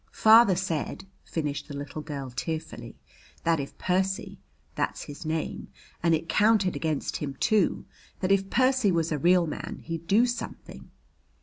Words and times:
"Father 0.13 0.55
said," 0.55 1.05
finished 1.23 1.67
the 1.67 1.77
little 1.77 2.01
girl 2.01 2.31
tearfully, 2.31 2.97
"that 3.43 3.59
if 3.59 3.77
Percy 3.77 4.39
that's 4.73 5.03
his 5.03 5.27
name, 5.27 5.67
and 6.01 6.15
it 6.15 6.27
counted 6.27 6.75
against 6.75 7.17
him 7.17 7.35
too 7.35 7.85
that 8.19 8.31
if 8.31 8.49
Percy 8.49 8.91
was 8.91 9.11
a 9.11 9.19
real 9.19 9.45
man 9.45 9.81
he'd 9.83 10.07
do 10.07 10.25
something. 10.25 10.89